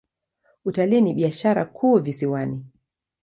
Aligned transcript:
Utalii 0.65 1.01
ni 1.01 1.13
biashara 1.13 1.65
kuu 1.65 1.97
visiwani. 1.97 2.65